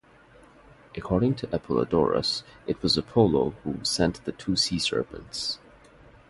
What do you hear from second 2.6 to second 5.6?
it was Apollo who sent the two sea serpents.